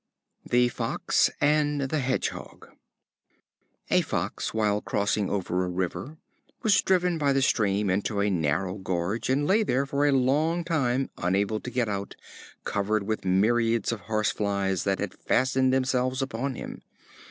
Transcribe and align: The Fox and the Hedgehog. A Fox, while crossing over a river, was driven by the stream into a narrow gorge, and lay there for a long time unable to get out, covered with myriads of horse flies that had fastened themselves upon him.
The 0.43 0.67
Fox 0.69 1.29
and 1.39 1.81
the 1.81 1.99
Hedgehog. 1.99 2.67
A 3.91 4.01
Fox, 4.01 4.51
while 4.51 4.81
crossing 4.81 5.29
over 5.29 5.63
a 5.63 5.69
river, 5.69 6.17
was 6.63 6.81
driven 6.81 7.19
by 7.19 7.33
the 7.33 7.41
stream 7.43 7.87
into 7.87 8.19
a 8.19 8.31
narrow 8.31 8.79
gorge, 8.79 9.29
and 9.29 9.45
lay 9.45 9.61
there 9.61 9.85
for 9.85 10.07
a 10.07 10.11
long 10.11 10.63
time 10.63 11.11
unable 11.19 11.59
to 11.59 11.69
get 11.69 11.87
out, 11.87 12.15
covered 12.63 13.03
with 13.03 13.25
myriads 13.25 13.91
of 13.91 13.99
horse 13.99 14.31
flies 14.31 14.85
that 14.85 14.97
had 14.97 15.13
fastened 15.13 15.71
themselves 15.71 16.23
upon 16.23 16.55
him. 16.55 16.81